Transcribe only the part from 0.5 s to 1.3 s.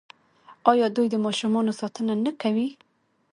آیا دوی د